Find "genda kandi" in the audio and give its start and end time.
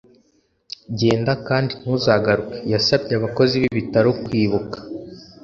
0.99-1.71